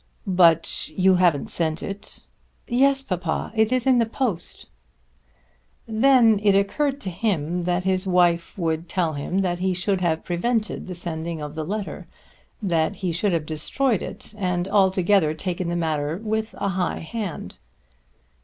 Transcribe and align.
"But 0.25 0.89
you 0.95 1.17
haven't 1.17 1.51
sent 1.51 1.83
it." 1.83 2.21
"Yes, 2.67 3.03
papa; 3.03 3.51
it 3.55 3.71
is 3.71 3.85
in 3.85 3.99
the 3.99 4.07
post." 4.07 4.65
Then 5.87 6.39
it 6.41 6.55
occurred 6.55 6.99
to 7.01 7.11
him 7.11 7.61
that 7.69 7.83
his 7.83 8.07
wife 8.07 8.57
would 8.57 8.89
tell 8.89 9.13
him 9.13 9.41
that 9.41 9.59
he 9.59 9.75
should 9.75 10.01
have 10.01 10.23
prevented 10.25 10.87
the 10.87 10.95
sending 10.95 11.39
of 11.39 11.53
the 11.53 11.63
letter, 11.63 12.07
that 12.63 12.95
he 13.05 13.11
should 13.11 13.31
have 13.31 13.45
destroyed 13.45 14.01
it 14.01 14.33
and 14.39 14.67
altogether 14.67 15.35
taken 15.35 15.69
the 15.69 15.75
matter 15.75 16.17
with 16.17 16.55
a 16.57 16.69
high 16.69 17.01
hand. 17.01 17.59